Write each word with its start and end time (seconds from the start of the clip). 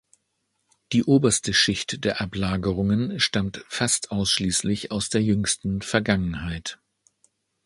Die 0.93 1.03
oberste 1.03 1.53
Schicht 1.53 2.05
der 2.05 2.21
Ablagerungen 2.21 3.19
stammt 3.19 3.63
fast 3.69 4.09
ausschließlich 4.09 4.89
aus 4.91 5.09
der 5.09 5.21
jüngsten 5.21 5.83
Vergangenheit. 5.83 6.79